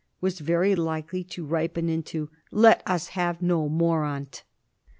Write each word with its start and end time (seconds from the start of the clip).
was 0.19 0.39
very 0.39 0.73
likely 0.75 1.23
to 1.23 1.45
ripen 1.45 1.87
into 1.87 2.27
"Let 2.49 2.81
us 2.87 3.09
have 3.09 3.39
no 3.39 3.69
more 3.69 4.03
on't!" 4.03 4.41